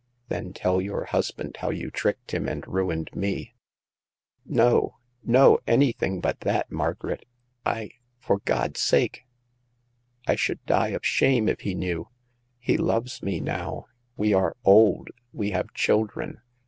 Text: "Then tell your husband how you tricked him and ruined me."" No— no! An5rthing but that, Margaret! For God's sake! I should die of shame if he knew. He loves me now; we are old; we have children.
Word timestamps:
"Then 0.29 0.51
tell 0.51 0.81
your 0.81 1.03
husband 1.05 1.57
how 1.59 1.69
you 1.69 1.91
tricked 1.91 2.33
him 2.33 2.47
and 2.49 2.65
ruined 2.67 3.11
me."" 3.13 3.53
No— 4.47 4.95
no! 5.23 5.59
An5rthing 5.67 6.23
but 6.23 6.39
that, 6.39 6.71
Margaret! 6.71 7.27
For 8.17 8.39
God's 8.39 8.81
sake! 8.81 9.27
I 10.25 10.33
should 10.33 10.65
die 10.65 10.87
of 10.87 11.05
shame 11.05 11.47
if 11.47 11.59
he 11.59 11.75
knew. 11.75 12.09
He 12.57 12.77
loves 12.77 13.21
me 13.21 13.39
now; 13.39 13.85
we 14.17 14.33
are 14.33 14.57
old; 14.65 15.09
we 15.33 15.51
have 15.51 15.71
children. 15.75 16.41